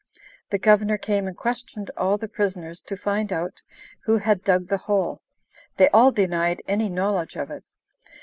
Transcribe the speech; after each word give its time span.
The 0.49 0.57
Governor 0.57 0.97
came 0.97 1.27
and 1.27 1.37
questioned 1.37 1.91
all 1.95 2.17
the 2.17 2.27
prisoners 2.27 2.81
to 2.87 2.97
find 2.97 3.31
out 3.31 3.61
who 4.05 4.17
had 4.17 4.43
dug 4.43 4.67
the 4.67 4.79
hole. 4.89 5.21
They 5.77 5.89
all 5.89 6.11
denied 6.11 6.63
any 6.67 6.89
knowledge 6.89 7.35
of 7.35 7.51
it. 7.51 7.67